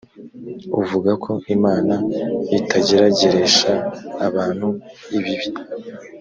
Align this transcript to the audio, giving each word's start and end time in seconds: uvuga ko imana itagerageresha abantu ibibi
uvuga 0.79 1.11
ko 1.23 1.31
imana 1.55 1.93
itagerageresha 2.57 3.71
abantu 4.27 4.67
ibibi 5.17 5.47